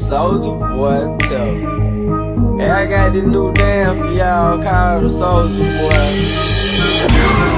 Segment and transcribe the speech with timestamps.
[0.00, 2.58] Soldier Boy tell.
[2.58, 5.90] Hey, I got this new damn for y'all called the Soldier Boy.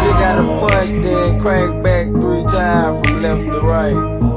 [0.02, 4.31] Just gotta punch, then crank back three times from left to right.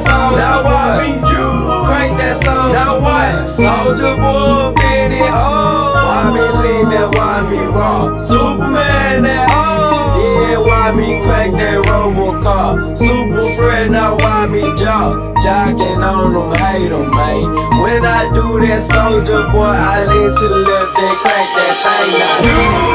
[0.00, 1.02] song, now what?
[1.04, 1.46] Me, you.
[1.86, 3.48] Crank that song, now what?
[3.48, 5.94] Soldier boy, been it all.
[5.94, 8.20] Why me lean that, why me rock?
[8.20, 10.18] Superman that all.
[10.20, 12.96] Yeah, why me crank that Robocop?
[12.96, 15.36] Super friend, now why me jump?
[15.40, 17.44] Jocking on them, hate them, man.
[17.80, 22.12] When I do that soldier boy, I lean to the left and crank that thing.
[22.20, 22.90] Now, you.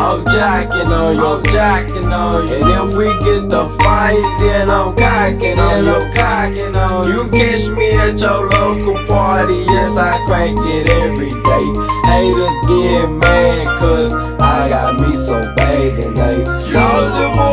[0.00, 0.77] I'm jocking
[1.08, 2.60] on your jacking on you.
[2.60, 5.98] And if we get the fight, then I'm cocking on you.
[6.12, 7.12] Cocking on you.
[7.12, 11.66] You catch me at your local party, yes, I crank it every day.
[12.04, 16.72] Haters get mad, cause I got me some bathing apes.
[16.72, 17.47] Soldier boy.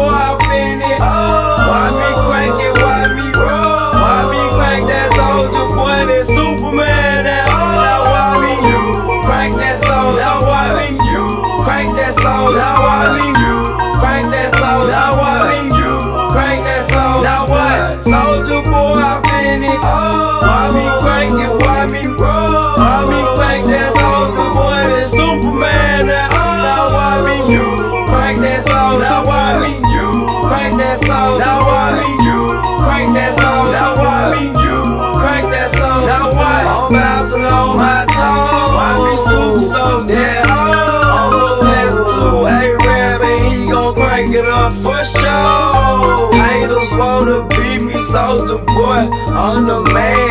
[48.58, 49.02] boy
[49.36, 50.24] on the man.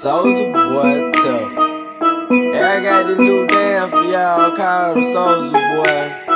[0.00, 1.52] Soldier boy tough.
[2.30, 6.27] Yeah, I got this new dance for y'all called the Soldier Boy.